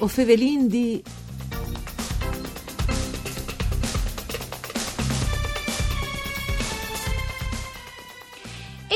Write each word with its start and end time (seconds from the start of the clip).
O 0.00 0.08
fevelin 0.08 0.68
di... 0.68 1.02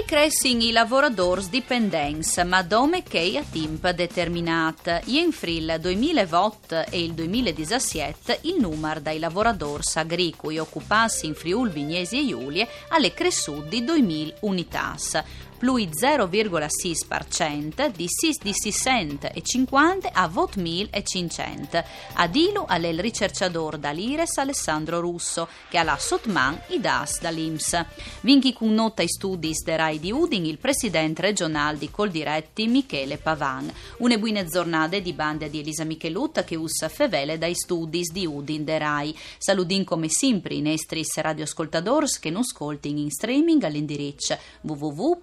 Crescin 0.08 0.62
i 0.62 0.72
lavoradors 0.72 1.50
dipendents, 1.50 2.38
ma 2.38 2.62
dome 2.62 3.02
che 3.02 3.36
a 3.36 3.44
tempo 3.44 3.92
determinat. 3.92 5.02
In 5.08 5.32
fril 5.32 5.76
2008 5.78 6.86
e 6.88 7.04
il 7.04 7.12
2017 7.12 8.38
il 8.44 8.56
numero 8.58 9.00
dei 9.00 9.18
lavoradors 9.18 9.96
agricoli 9.96 10.58
occupati 10.58 11.26
in 11.26 11.34
Friul 11.34 11.68
Vignesi 11.68 12.20
e 12.20 12.26
Giulie 12.26 12.66
alle 12.88 13.12
cresciuti 13.12 13.68
di 13.68 13.84
2000 13.84 14.34
unitas 14.40 15.22
plui 15.58 15.88
0,6% 15.88 17.88
di 17.88 18.06
6 18.08 18.38
di 18.42 18.52
650 18.54 20.10
a 20.12 20.26
8.500. 20.26 21.84
Adilu 22.14 22.64
al 22.66 22.82
ricercatore 22.82 23.78
dall'Ires 23.78 24.38
Alessandro 24.38 25.00
Russo, 25.00 25.48
che 25.68 25.78
ha 25.78 25.82
la 25.82 25.98
Sotman 25.98 26.58
i 26.68 26.80
DAS 26.80 27.20
dall'Ims. 27.20 27.84
Vinchi 28.20 28.52
con 28.52 28.72
nota 28.72 29.02
i 29.02 29.08
studi 29.08 29.52
de 29.64 29.76
Rai 29.76 29.97
di 29.98 30.12
Udin 30.12 30.44
il 30.46 30.58
presidente 30.58 31.22
regionale 31.22 31.78
di 31.78 31.90
Coldiretti 31.90 32.66
Michele 32.66 33.18
Pavan. 33.18 33.72
Une 33.98 34.18
buine 34.18 34.46
giornate 34.46 35.02
di 35.02 35.12
bande 35.12 35.50
di 35.50 35.60
Elisa 35.60 35.84
Michelut 35.84 36.44
che 36.44 36.56
usa 36.56 36.88
fevele 36.88 37.38
dai 37.38 37.54
studi 37.54 38.02
di 38.12 38.26
Udin 38.26 38.64
de 38.64 38.78
Rai. 38.78 39.16
Saludin 39.38 39.84
come 39.84 40.08
sempre 40.08 40.54
i 40.54 40.60
nestris 40.60 41.18
radioascoltadors 41.18 42.18
che 42.18 42.30
non 42.30 42.42
ascoltin 42.42 42.98
in 42.98 43.10
streaming 43.10 43.62
all'indirizzo 43.62 44.38
www 44.62 45.18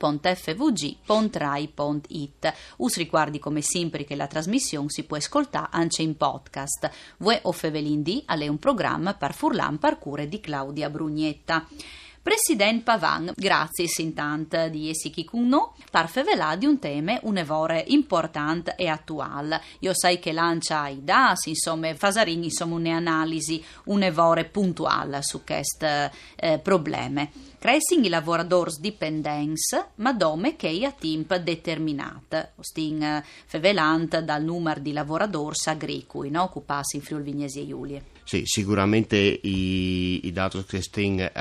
fvg.rai.it. 0.56 2.54
Us 2.78 2.98
ricordi 2.98 3.40
come 3.40 3.62
sempre 3.62 4.04
che 4.04 4.16
la 4.16 4.28
trasmissione 4.28 4.90
si 4.90 5.04
può 5.04 5.18
ascoltare 5.18 5.70
anche 5.72 6.02
in 6.02 6.18
podcast. 6.18 6.90
Vue 7.18 7.40
o 7.44 7.52
Fevelin 7.52 8.24
alle 8.26 8.48
un 8.48 8.60
programma 8.60 9.14
per 9.14 9.34
Furlan 9.34 9.80
Parcure 9.80 10.28
di 10.28 10.40
Claudia 10.40 10.90
Brugnetta. 10.90 11.66
Presidente 12.26 12.82
Pavan, 12.82 13.34
grazie 13.36 13.86
sintant 13.86 14.66
di 14.70 14.90
essi 14.90 15.12
chi 15.12 15.30
no, 15.34 15.76
par 15.92 16.10
fevelà 16.10 16.56
di 16.56 16.66
un 16.66 16.80
tema 16.80 17.20
un'evore 17.22 17.84
importante 17.90 18.74
e 18.76 18.88
attuale. 18.88 19.62
Io 19.82 19.94
sai 19.94 20.18
che 20.18 20.32
lancia 20.32 20.88
i 20.88 21.04
DAS, 21.04 21.46
insomma, 21.46 21.94
fasarin, 21.94 22.42
insomma, 22.42 22.78
un'analisi, 22.78 23.64
un'evore 23.86 24.46
puntuale 24.46 25.22
su 25.22 25.44
questo 25.44 25.86
eh, 25.86 26.58
problema. 26.58 27.30
Crescing 27.60 28.06
i 28.06 28.10
lavoradors 28.10 28.80
dipendents, 28.80 29.90
ma 29.98 30.12
dome 30.12 30.56
che 30.56 30.84
a 30.84 30.92
tempo 30.92 31.38
determinato, 31.38 32.50
ostin 32.56 33.04
eh, 33.04 33.24
fevelant 33.46 34.20
dal 34.22 34.44
numero 34.44 34.80
di 34.80 34.94
lavoradors 34.94 35.68
agricoli, 35.68 36.32
no? 36.32 36.42
occupati 36.42 36.96
in 36.96 37.04
Friuli 37.04 37.24
Vignesi 37.24 37.62
e 37.62 37.68
Giulie. 37.68 38.04
Sì, 38.24 38.42
sicuramente 38.46 39.18
i, 39.18 40.26
i 40.26 40.32
dati 40.32 40.64
che 40.66 40.82
stiamo 40.82 41.20
eh, 41.20 41.32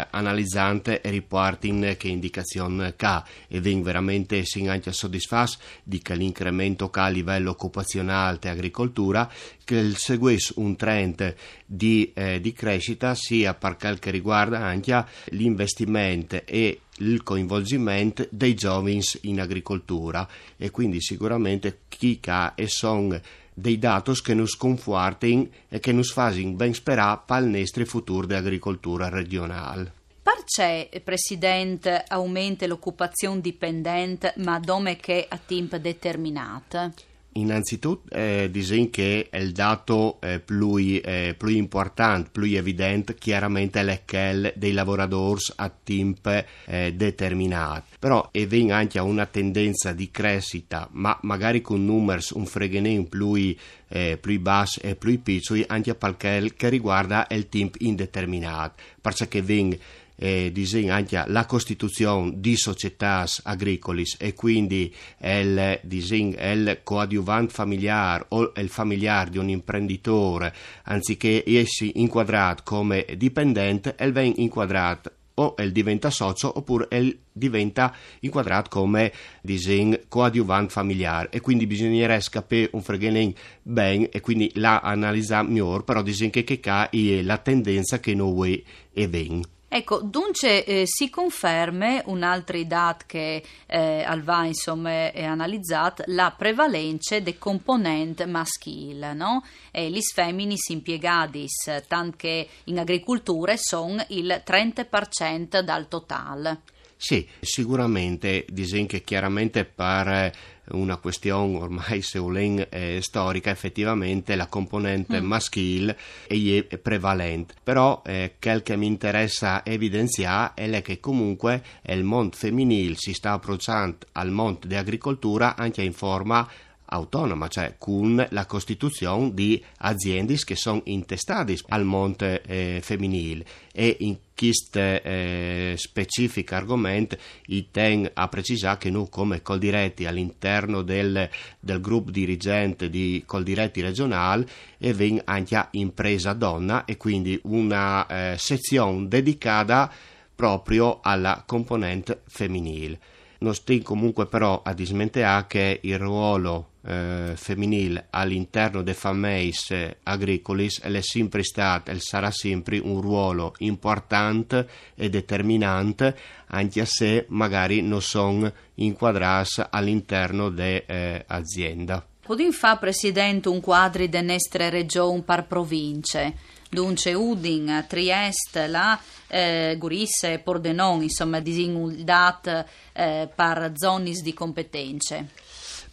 analizzando 0.74 1.00
riportano 1.10 1.94
che 1.96 2.08
indicazione 2.08 2.94
ha 2.98 3.24
e 3.48 3.60
vengono 3.60 3.84
veramente 3.84 4.44
sin 4.44 4.68
anche 4.68 4.92
soddisfatti 4.92 5.56
di 5.82 6.00
che 6.00 6.14
l'incremento 6.14 6.90
che 6.90 7.00
a 7.00 7.08
livello 7.08 7.50
occupazionale 7.50 8.38
e 8.42 8.48
agricoltura 8.48 9.30
che 9.64 9.92
seguisse 9.94 10.54
un 10.56 10.76
trend 10.76 11.34
di, 11.64 12.12
eh, 12.14 12.40
di 12.40 12.52
crescita 12.52 13.14
sia 13.14 13.54
per 13.54 13.76
quel 13.76 13.98
che 13.98 14.10
riguarda 14.10 14.58
anche 14.58 15.04
l'investimento 15.26 16.42
e 16.44 16.80
il 16.98 17.22
coinvolgimento 17.22 18.26
dei 18.30 18.54
giovani 18.54 19.00
in 19.22 19.40
agricoltura 19.40 20.28
e 20.56 20.70
quindi 20.70 21.00
sicuramente 21.00 21.80
chi 21.88 22.20
ha 22.26 22.52
e 22.54 22.68
sono 22.68 23.20
dei 23.54 23.78
datos 23.78 24.20
che 24.20 24.34
nos 24.34 24.56
confortin 24.56 25.48
e 25.68 25.78
che 25.78 25.92
nos 25.92 26.12
fasin 26.12 26.56
ben 26.56 26.74
sperare 26.74 27.22
per 27.24 27.42
il 27.42 27.50
nostro 27.50 27.84
futuro 27.84 28.26
di 28.26 28.34
agricoltura 28.34 29.08
regionale. 29.08 30.03
Perché, 30.24 31.02
Presidente, 31.04 32.02
aumenta 32.08 32.66
l'occupazione 32.66 33.42
dipendente, 33.42 34.32
ma 34.38 34.58
dove 34.58 34.96
che 34.96 35.26
a 35.28 35.38
tempo 35.38 35.76
determinato? 35.76 36.92
Innanzitutto 37.36 38.08
eh, 38.14 38.48
disegno 38.50 38.88
che 38.90 39.28
il 39.30 39.52
dato 39.52 40.18
eh, 40.22 40.40
più, 40.40 40.76
eh, 40.78 41.34
più, 41.36 41.48
importante, 41.48 42.30
più 42.32 42.44
evidente, 42.56 43.16
chiaramente 43.16 43.80
è 43.80 44.02
quello 44.06 44.50
dei 44.54 44.72
lavoratori 44.72 45.42
a 45.56 45.70
tempo 45.82 46.42
eh, 46.64 46.94
determinato. 46.94 47.84
Però 47.98 48.28
e 48.32 48.46
viene 48.46 48.72
anche 48.72 49.00
una 49.00 49.26
tendenza 49.26 49.92
di 49.92 50.10
crescita, 50.10 50.88
ma 50.92 51.18
magari 51.22 51.60
con 51.60 51.84
numeri 51.84 52.22
un 52.32 52.46
freghene 52.46 53.04
più, 53.04 53.54
eh, 53.88 54.16
più 54.18 54.40
bassi 54.40 54.80
e 54.80 54.94
più 54.94 55.20
piccoli, 55.20 55.64
anche 55.66 55.94
per 55.94 56.16
quel 56.16 56.54
che 56.54 56.70
riguarda 56.70 57.26
il 57.28 57.50
tempo 57.50 57.76
indeterminato. 57.80 58.82
Perché 59.02 59.42
viene 59.42 59.78
eh, 60.16 60.50
disegna 60.52 60.94
anche 60.94 61.22
la 61.26 61.46
costituzione 61.46 62.32
di 62.36 62.56
società 62.56 63.26
agricole 63.44 64.02
e 64.18 64.34
quindi 64.34 64.94
il, 65.20 65.80
disegna, 65.82 66.52
il 66.52 66.80
coadiuvante 66.82 67.52
familiare 67.52 68.26
o 68.28 68.52
il 68.56 68.68
familiare 68.68 69.30
di 69.30 69.38
un 69.38 69.48
imprenditore 69.48 70.54
anziché 70.84 71.42
essere 71.46 71.92
inquadrato 71.94 72.62
come 72.64 73.06
dipendente, 73.16 73.94
il 73.98 74.12
viene 74.12 74.34
inquadrato 74.36 75.12
o 75.34 75.54
il 75.58 75.72
diventa 75.72 76.10
socio 76.10 76.56
oppure 76.56 76.86
il 76.92 77.18
diventa 77.32 77.92
inquadrato 78.20 78.70
come 78.70 79.12
disegno 79.42 79.98
coadiuvante 80.06 80.72
familiare 80.72 81.28
e 81.30 81.40
quindi 81.40 81.66
bisognerebbe 81.66 82.24
capire 82.30 82.70
un 82.72 82.82
freghelin 82.82 83.34
ben 83.62 84.08
e 84.12 84.20
quindi 84.20 84.52
la 84.54 84.78
analizza 84.78 85.42
migliore 85.42 85.82
però 85.82 86.02
disegno 86.02 86.30
che, 86.30 86.44
che 86.44 86.60
è 86.60 87.22
la 87.22 87.38
tendenza 87.38 87.98
che 87.98 88.14
noi 88.14 88.64
e 88.92 89.08
ben. 89.08 89.42
Ecco, 89.76 90.02
dunque 90.02 90.64
eh, 90.64 90.82
si 90.86 91.10
conferma 91.10 92.02
un'altra 92.04 92.56
idea 92.56 92.96
che 93.04 93.42
eh, 93.66 94.04
Alva 94.04 94.44
insomma 94.44 95.10
è 95.10 95.24
analizzata, 95.24 96.04
la 96.06 96.30
prevalenza 96.30 97.18
del 97.18 97.38
componente 97.38 98.24
maschile, 98.24 99.14
no? 99.14 99.44
E 99.72 99.90
gli 99.90 100.00
femmini 100.00 100.54
impiegati, 100.68 101.48
tanto 101.88 102.16
che 102.16 102.48
in 102.66 102.78
agricoltura 102.78 103.56
sono 103.56 104.04
il 104.10 104.42
30% 104.46 105.58
dal 105.58 105.88
totale. 105.88 106.60
Sì, 107.04 107.28
sicuramente, 107.38 108.46
disegno 108.48 108.86
che 108.86 109.02
chiaramente 109.02 109.66
per 109.66 110.32
una 110.70 110.96
questione 110.96 111.58
ormai 111.58 112.00
seulen 112.00 112.66
eh, 112.70 113.00
storica, 113.02 113.50
effettivamente 113.50 114.34
la 114.34 114.46
componente 114.46 115.20
mm. 115.20 115.26
maschile 115.26 115.98
è 116.26 116.78
prevalente. 116.78 117.56
Però 117.62 118.00
eh, 118.06 118.36
quel 118.40 118.62
che 118.62 118.76
mi 118.76 118.86
interessa 118.86 119.66
evidenziare 119.66 120.54
è 120.54 120.80
che 120.80 120.98
comunque 120.98 121.62
il 121.82 122.04
mondo 122.04 122.38
femminile 122.38 122.94
si 122.96 123.12
sta 123.12 123.32
approcciando 123.32 124.06
al 124.12 124.30
mondo 124.30 124.66
dell'agricoltura 124.66 125.56
anche 125.56 125.82
in 125.82 125.92
forma 125.92 126.48
autonoma, 126.94 127.48
cioè 127.48 127.74
con 127.78 128.24
la 128.30 128.46
costituzione 128.46 129.34
di 129.34 129.62
aziende 129.78 130.36
che 130.44 130.56
sono 130.56 130.80
intestate 130.84 131.56
al 131.68 131.84
monte 131.84 132.42
eh, 132.42 132.80
femminile 132.82 133.44
e 133.72 133.96
in 134.00 134.16
questo 134.36 134.78
eh, 134.78 135.74
specifico 135.76 136.54
argomento 136.54 137.16
i 137.46 137.68
ten 137.70 138.08
a 138.12 138.28
precisare 138.28 138.78
che 138.78 138.90
noi 138.90 139.08
come 139.08 139.42
Coldiretti 139.42 140.06
all'interno 140.06 140.82
del, 140.82 141.28
del 141.60 141.80
gruppo 141.80 142.10
dirigente 142.10 142.90
di 142.90 143.22
Coldiretti 143.26 143.80
regionale 143.80 144.46
e 144.78 144.92
ven 144.92 145.20
anche 145.24 145.68
impresa 145.72 146.32
donna 146.32 146.84
e 146.84 146.96
quindi 146.96 147.38
una 147.44 148.06
eh, 148.06 148.38
sezione 148.38 149.08
dedicata 149.08 149.92
proprio 150.34 151.00
alla 151.00 151.42
componente 151.46 152.22
femminile. 152.26 152.98
Non 153.44 153.54
sto 153.54 153.78
comunque 153.82 154.24
però 154.26 154.62
a 154.64 154.72
dismentare 154.72 155.44
che 155.46 155.80
il 155.82 155.98
ruolo 155.98 156.70
eh, 156.86 157.34
femminile 157.36 158.06
all'interno 158.08 158.82
dei 158.82 158.94
fammeis 158.94 159.70
eh, 159.70 159.98
agricolis 160.02 160.80
è 160.80 161.00
sempre 161.02 161.42
stato 161.42 161.90
e 161.90 162.00
sarà 162.00 162.30
sempre 162.30 162.78
un 162.78 163.02
ruolo 163.02 163.52
importante 163.58 164.66
e 164.94 165.10
determinante 165.10 166.16
anche 166.46 166.86
se 166.86 167.26
magari 167.28 167.82
non 167.82 168.00
sono 168.00 168.50
inquadrati 168.76 169.60
all'interno 169.68 170.48
dell'azienda. 170.48 171.98
Eh, 171.98 172.12
Podin 172.24 172.52
fa 172.52 172.78
Presidente 172.78 173.50
un 173.50 173.60
quadri 173.60 174.08
de 174.08 174.22
nostre 174.22 174.70
regioni 174.70 175.20
per 175.20 175.44
province? 175.44 176.34
Dunque 176.74 177.14
Udin, 177.14 177.86
Trieste, 177.88 178.66
la 178.66 179.00
eh, 179.28 179.76
Gurisse, 179.78 180.40
Pordenon, 180.40 181.02
insomma, 181.02 181.40
disinuldat 181.40 182.66
eh, 182.92 183.28
per 183.34 183.72
zone 183.76 184.10
di 184.10 184.34
competenze. 184.34 185.28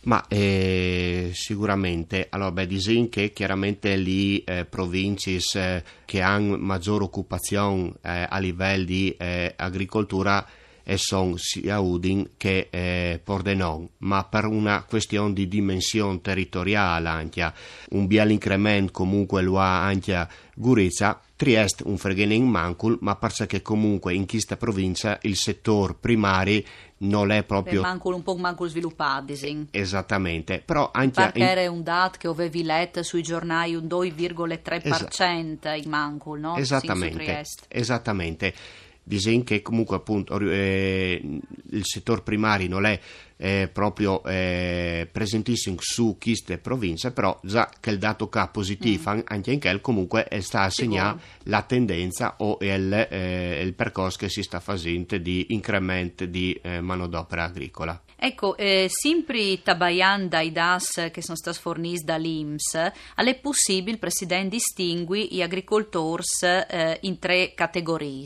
Ma 0.04 0.26
eh, 0.28 1.30
sicuramente, 1.34 2.26
allora, 2.32 2.52
beh, 2.52 2.66
disin 2.66 3.08
che 3.10 3.32
chiaramente 3.32 3.96
lì 3.96 4.44
eh, 4.44 4.66
province 4.66 5.40
eh, 5.54 5.84
che 6.06 6.22
hanno 6.22 6.58
maggiore 6.58 7.04
occupazione 7.04 7.94
eh, 8.02 8.26
a 8.28 8.40
livello 8.40 8.86
di 8.86 9.16
eh, 9.16 9.54
agricoltura 9.56 10.44
e 10.84 10.98
sono 10.98 11.38
sia 11.38 11.80
Udin 11.80 12.32
che 12.38 12.68
eh, 12.70 13.20
Pordenon, 13.24 13.88
ma 14.00 14.24
per 14.26 14.46
una 14.46 14.84
questione 14.84 15.34
di 15.34 15.48
dimensione 15.48 16.22
territoriale 16.22 17.10
anche, 17.10 17.54
un 17.92 18.08
biel 18.08 18.32
incremento 18.32 18.92
comunque 18.92 19.42
lo 19.42 19.60
ha 19.60 19.84
anche 19.84 20.28
Gurizia, 20.56 21.20
Trieste 21.42 21.82
un 21.88 21.98
fregening 21.98 22.48
mancul, 22.48 23.00
ma 23.02 23.16
perché 23.16 23.64
comunque 23.64 24.14
in 24.14 24.28
questa 24.28 24.58
provincia 24.58 25.18
il 25.24 25.36
settore 25.36 25.96
primario 26.00 26.62
non 26.98 27.32
è 27.32 27.42
proprio... 27.44 27.82
Mancul 27.82 28.14
un 28.14 28.22
po' 28.22 28.36
mancul 28.36 28.70
sviluppato, 28.70 29.34
sì. 29.34 29.66
Esattamente, 29.72 30.62
però 30.64 30.92
anche... 30.94 31.20
Perché 31.20 31.40
in... 31.40 31.46
era 31.46 31.72
un 31.72 31.82
dato 31.82 32.20
che 32.20 32.28
avevi 32.28 32.62
letto 32.62 33.02
sui 33.02 33.24
giornali 33.24 33.74
un 33.74 33.86
2,3% 33.86 35.58
Esa... 35.58 35.74
in 35.74 35.90
mancul, 35.90 36.40
no? 36.40 36.58
Esattamente, 36.58 37.44
esattamente. 37.70 38.54
Disin 39.04 39.44
che 39.44 39.62
comunque 39.62 39.96
appunto 39.96 40.40
eh, 40.40 41.40
il 41.72 41.86
settore 41.86 42.22
primario 42.22 42.70
non 42.70 42.86
è 42.86 43.00
eh, 43.42 43.68
proprio 43.74 44.24
eh, 44.24 45.10
presentissimo 45.12 45.78
su 45.80 46.16
queste 46.22 46.60
province, 46.60 47.12
però 47.12 47.40
già 47.42 47.68
che 47.80 47.90
il 47.90 47.98
dato 47.98 48.30
K 48.30 48.52
positivo 48.52 49.16
mm. 49.16 49.20
anche 49.26 49.52
in 49.52 49.60
quel 49.60 49.82
comunque 49.82 50.28
sta 50.42 50.62
a 50.62 50.70
segnare 50.70 51.20
la 51.46 51.64
tendenza 51.64 52.36
o 52.38 52.60
il, 52.62 52.94
eh, 53.10 53.62
il, 53.64 53.74
percorso 53.74 54.20
che 54.20 54.30
si 54.30 54.44
sta 54.44 54.60
facendo 54.60 55.18
di 55.18 55.48
incremento 55.50 56.26
di 56.26 56.54
eh, 56.62 56.82
manodopera 56.82 57.46
agricola. 57.46 58.00
Ecco, 58.16 58.56
eh, 58.56 58.86
sempre 58.88 59.64
tabayan 59.64 60.30
dai 60.30 60.52
DAS 60.52 61.10
che 61.12 61.24
sono 61.24 61.38
stati 61.38 61.58
forniti 61.58 62.04
dall'IMS, 62.04 62.76
è 63.16 63.36
possibile, 63.40 63.94
il 63.94 64.00
Presidente 64.00 64.50
distingui 64.50 65.30
gli 65.32 65.42
agricoltori 65.42 66.24
eh, 66.70 67.00
in 67.02 67.18
tre 67.18 67.54
categorie 67.56 68.26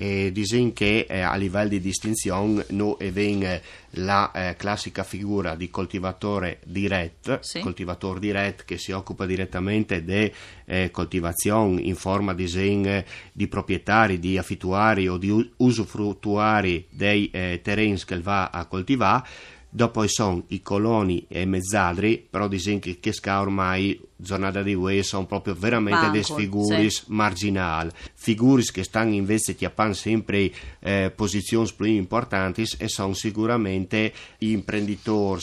e 0.00 0.32
dicono 0.32 0.72
che 0.72 1.04
eh, 1.06 1.20
a 1.20 1.36
livello 1.36 1.68
di 1.68 1.78
distinzione 1.78 2.64
noi 2.70 2.96
abbiamo 3.00 3.60
la 3.94 4.32
eh, 4.32 4.56
classica 4.56 5.02
figura 5.02 5.56
di 5.56 5.68
coltivatore 5.68 6.60
diretto, 6.64 7.40
sì. 7.42 7.60
coltivatore 7.60 8.18
diretto 8.18 8.62
che 8.64 8.78
si 8.78 8.92
occupa 8.92 9.26
direttamente 9.26 10.02
di 10.02 10.32
eh, 10.64 10.90
coltivazione 10.90 11.82
in 11.82 11.96
forma 11.96 12.32
disegno 12.32 13.04
di 13.30 13.46
proprietari, 13.46 14.18
di 14.18 14.38
affittuari 14.38 15.06
o 15.06 15.18
di 15.18 15.52
usufruttuari 15.58 16.86
dei 16.88 17.28
eh, 17.30 17.60
terreni 17.62 18.02
che 18.02 18.18
va 18.20 18.48
a 18.48 18.64
coltivare 18.64 19.58
Dopo 19.72 20.04
sono 20.08 20.42
i 20.48 20.62
coloni 20.62 21.26
e 21.28 21.42
i 21.42 21.46
mezzadri, 21.46 22.26
però 22.28 22.48
dicono 22.48 22.80
che, 22.80 22.98
che 22.98 23.12
ormai, 23.38 24.00
giornata 24.16 24.64
di 24.64 24.74
UE, 24.74 25.04
sono 25.04 25.26
proprio 25.26 25.54
veramente 25.54 26.10
delle 26.10 26.24
figure 26.24 26.90
sì. 26.90 27.04
marginali. 27.06 27.88
Figure 28.22 28.62
che 28.70 28.84
stanno 28.84 29.14
invece 29.14 29.54
ti 29.54 29.64
appan 29.64 29.94
sempre 29.94 30.52
eh, 30.80 31.10
posizioni 31.16 31.70
più 31.74 31.86
importanti 31.86 32.66
e 32.76 32.86
sono 32.86 33.14
sicuramente 33.14 34.12
gli 34.36 34.50
imprenditori 34.50 35.42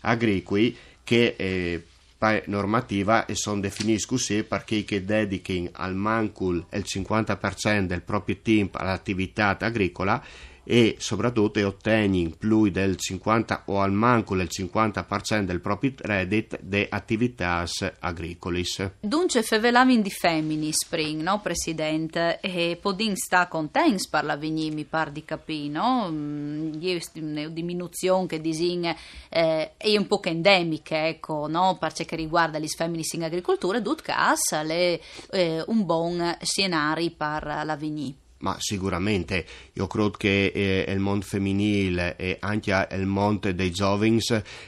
agricoli 0.00 0.76
che 1.04 1.36
eh, 1.38 1.84
normativa 2.46 3.26
e 3.26 3.36
sono 3.36 3.60
definiti 3.60 4.06
così 4.06 4.42
perché 4.42 4.82
che 4.82 5.04
dedicano 5.04 5.68
al 5.74 5.94
mancul 5.94 6.66
il 6.72 6.84
50% 6.84 7.82
del 7.82 8.02
proprio 8.02 8.38
tempo 8.42 8.78
all'attività 8.78 9.56
agricola 9.60 10.20
e 10.68 10.96
soprattutto 10.98 11.64
ottieni 11.64 12.34
più 12.36 12.68
del 12.70 12.96
50 12.96 13.62
o 13.66 13.80
al 13.80 13.92
manco 13.92 14.34
del 14.34 14.48
50% 14.50 15.42
del 15.42 15.60
proprio 15.60 15.92
reddit 15.96 16.58
de 16.60 16.86
attività 16.90 17.64
agricole. 18.00 18.64
Dunque 19.00 19.42
fevelavin 19.42 20.02
di 20.02 20.10
femmini 20.10 20.72
spring, 20.72 21.22
no 21.22 21.40
Presidente? 21.40 22.40
E 22.40 22.78
Podin 22.80 23.14
sta 23.14 23.46
contents 23.46 24.08
per 24.08 24.24
la 24.24 24.36
vigni, 24.36 24.70
mi 24.70 24.84
par 24.84 25.10
di 25.12 25.24
capire, 25.24 25.68
no? 25.68 26.08
Mm, 26.10 26.74
una 27.14 27.48
diminuzione 27.48 28.26
che 28.26 28.40
disin 28.40 28.84
eh, 29.28 29.72
è 29.76 29.96
un 29.96 30.06
po' 30.06 30.20
endemica, 30.22 31.06
ecco, 31.06 31.46
no? 31.48 31.76
Per 31.78 31.92
che 31.92 32.16
riguarda 32.16 32.58
gli 32.58 32.66
femmini 32.66 33.04
in 33.12 33.24
agricoltura, 33.24 33.78
dut 33.80 34.02
cas 34.02 34.52
è 34.52 35.00
eh, 35.30 35.64
un 35.66 35.84
buon 35.84 36.36
scenario 36.40 37.12
per 37.16 37.62
la 37.64 37.76
vigni 37.76 38.24
ma 38.46 38.56
sicuramente 38.60 39.44
io 39.72 39.88
credo 39.88 40.10
che 40.10 40.52
eh, 40.54 40.92
il 40.92 41.00
mondo 41.00 41.24
femminile 41.24 42.14
e 42.14 42.36
anche 42.38 42.86
il 42.92 43.06
mondo 43.06 43.50
dei 43.52 43.72
giovani 43.72 44.20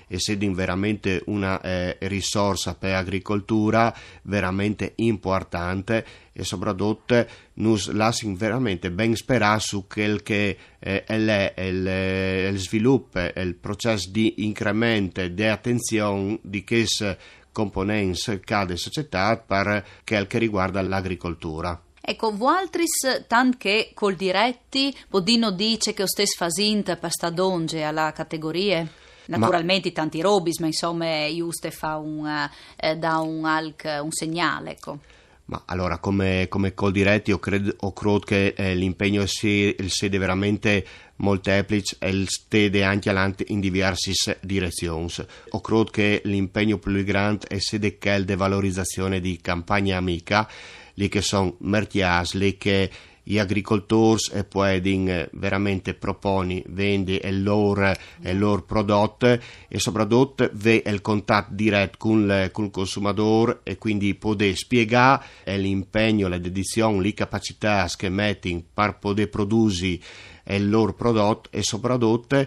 essendo 0.09 0.53
veramente 0.53 1.23
una 1.27 1.61
eh, 1.61 1.97
risorsa 2.01 2.75
per 2.75 2.91
l'agricoltura 2.91 3.95
veramente 4.23 4.95
importante 4.97 6.05
e 6.33 6.43
soprattutto 6.43 7.25
nos 7.55 7.89
lasciano 7.93 8.35
veramente 8.35 8.91
ben 8.91 9.15
sperare 9.15 9.61
su 9.61 9.87
quel 9.87 10.25
che 10.25 10.57
eh, 10.81 11.05
è 11.05 11.15
il, 11.15 11.53
il, 11.57 12.53
il 12.53 12.59
sviluppo, 12.59 13.21
il 13.33 13.55
processo 13.55 14.11
di 14.11 14.45
incremento 14.45 15.25
di 15.29 15.45
attenzione 15.45 16.41
di 16.43 16.65
queste 16.65 17.17
componenti 17.53 18.41
cade 18.41 18.77
società 18.77 19.37
per 19.37 19.85
quel 20.05 20.27
che 20.27 20.39
riguarda 20.39 20.83
l'agricoltura. 20.83 21.81
Ecco, 22.11 22.33
Vualtris, 22.33 23.27
tant 23.27 23.59
che 23.59 23.91
col 23.93 24.15
diretti, 24.17 24.97
Bodino 25.11 25.51
dice 25.51 25.93
che 25.93 26.05
o 26.05 26.07
stes 26.07 26.35
fasint 26.37 26.97
per 26.97 27.11
sta 27.11 27.29
donge 27.29 27.83
alla 27.83 28.13
categoria? 28.13 28.89
Naturalmente 29.27 29.89
ma... 29.89 29.95
tanti 29.95 30.23
robis, 30.23 30.59
ma 30.61 30.69
insomma, 30.69 31.29
giusto 31.31 31.71
fa 31.71 31.99
un, 31.99 32.49
eh, 32.77 32.97
da 32.97 33.19
un, 33.19 33.45
alc, 33.45 33.99
un 34.01 34.11
segnale, 34.11 34.71
ecco. 34.71 35.01
Ma 35.45 35.65
allora, 35.67 35.99
come, 35.99 36.47
come 36.49 36.73
col 36.73 36.93
diretti, 36.93 37.29
io 37.29 37.39
credo, 37.39 37.77
credo 37.93 38.19
che 38.21 38.55
eh, 38.57 38.75
l'impegno 38.75 39.27
sia 39.27 39.75
veramente 40.09 40.87
molteplice 41.17 41.97
e 41.99 42.09
il 42.09 42.27
stede 42.31 42.85
anche 42.85 43.11
avanti 43.11 43.45
in 43.49 43.61
diverse 43.61 44.39
direzioni. 44.41 45.11
Io 45.53 45.61
credo 45.61 45.85
che 45.85 46.23
l'impegno 46.25 46.79
più 46.79 47.05
grande 47.05 47.49
è 47.49 47.59
sede 47.59 47.99
che 47.99 48.15
è 48.15 48.19
la 48.19 48.35
valorizzazione 48.35 49.21
di 49.21 49.39
campagna 49.43 49.99
amica 49.99 50.49
lì 50.99 51.09
che 51.09 51.23
sono 51.23 51.55
mertias, 51.61 52.35
lì 52.35 52.59
che 52.59 52.91
gli 53.23 53.39
agricoltori 53.39 54.21
e 54.33 54.45
poi 54.45 54.81
veramente 55.33 55.95
proponi, 55.95 56.65
vendi 56.69 57.21
il 57.23 57.43
loro, 57.43 57.93
il 58.23 58.39
loro 58.39 58.63
prodotto 58.63 59.27
e 59.69 59.79
soprattutto 59.79 60.49
ve 60.55 60.83
il 60.85 61.01
contatto 61.03 61.53
diretto 61.53 61.99
con, 61.99 62.27
le, 62.27 62.51
con 62.51 62.65
il 62.65 62.71
consumatore 62.71 63.61
e 63.65 63.77
quindi 63.77 64.15
poter 64.15 64.57
spiegare 64.57 65.25
l'impegno, 65.45 66.27
le 66.27 66.41
dedizioni, 66.41 67.03
le 67.03 67.15
capacità 67.15 67.89
che 67.97 68.09
mettono 68.09 68.63
per 68.73 68.97
poter 68.99 69.29
produrre 69.29 69.99
il 70.47 70.69
loro 70.69 70.95
prodotto 70.95 71.51
e 71.53 71.63
soprattutto 71.63 72.47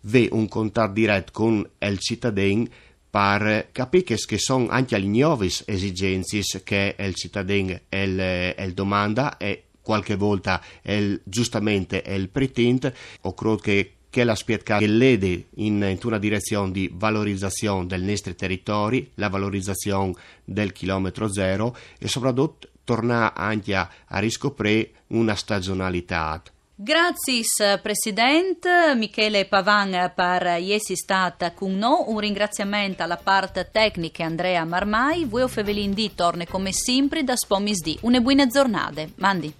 ve 0.00 0.28
un 0.32 0.48
contatto 0.48 0.92
diretto 0.94 1.30
con 1.32 1.68
il 1.78 1.98
cittadino 1.98 2.66
per 3.12 3.68
capire 3.72 4.16
che 4.16 4.38
sono 4.38 4.68
anche 4.70 4.96
le 4.96 5.04
nuove 5.04 5.50
esigenze 5.66 6.40
che 6.64 6.96
il 6.98 7.14
cittadino 7.14 7.78
il, 7.90 8.54
il 8.56 8.72
domanda 8.72 9.36
e 9.36 9.64
qualche 9.82 10.16
volta 10.16 10.62
il, 10.84 11.20
giustamente 11.22 12.02
il 12.06 12.30
pretende 12.30 12.96
o 13.20 13.34
credo 13.34 13.56
che 13.56 13.92
che 14.08 14.24
la 14.24 14.34
spietca 14.34 14.76
che 14.76 14.86
lede 14.86 15.46
in, 15.56 15.82
in, 15.82 15.98
una 16.02 16.18
direzione 16.18 16.70
di 16.70 16.90
valorizzazione 16.92 17.86
del 17.86 18.02
nostro 18.02 18.34
territorio, 18.34 19.06
la 19.14 19.30
valorizzazione 19.30 20.12
del 20.44 20.72
chilometro 20.72 21.32
zero 21.32 21.74
e 21.98 22.08
soprattutto 22.08 22.68
tornare 22.84 23.32
anche 23.34 23.74
a, 23.74 23.88
a 24.08 24.18
riscoprire 24.18 24.90
una 25.08 25.34
stagionalità. 25.34 26.42
Grazie 26.74 27.42
Presidente 27.82 28.94
Michele 28.96 29.44
Pavan 29.44 30.10
per 30.14 30.46
essere 30.46 30.96
stata 30.96 31.52
con 31.52 31.76
noi. 31.76 32.04
Un 32.06 32.18
ringraziamento 32.18 33.02
alla 33.02 33.18
parte 33.18 33.68
tecnica 33.70 34.24
Andrea 34.24 34.64
Marmai. 34.64 35.26
Voi 35.26 35.48
Fevelin 35.48 35.92
di 35.92 36.14
torne 36.14 36.46
come 36.46 36.72
sempre 36.72 37.24
da 37.24 37.36
Spomis 37.36 37.82
di. 37.82 37.98
Una 38.02 38.20
buona 38.20 38.46
giornata. 38.46 39.04
Mandi. 39.16 39.54